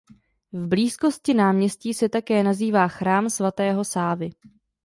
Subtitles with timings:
[0.51, 4.29] V blízkosti náměstí se také nachází Chrám svatého Sávy.